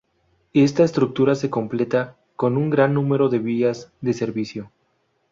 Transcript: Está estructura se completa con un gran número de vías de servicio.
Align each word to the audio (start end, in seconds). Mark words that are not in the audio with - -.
Está 0.55 0.83
estructura 0.83 1.35
se 1.35 1.51
completa 1.51 2.17
con 2.35 2.57
un 2.57 2.71
gran 2.71 2.95
número 2.95 3.29
de 3.29 3.37
vías 3.37 3.91
de 4.01 4.13
servicio. 4.13 4.71